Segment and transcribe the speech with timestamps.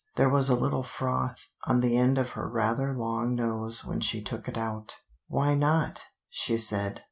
[0.15, 4.19] There was a little froth on the end of her rather long nose when she
[4.19, 4.97] took it out.
[5.27, 6.99] "Why not?" she said.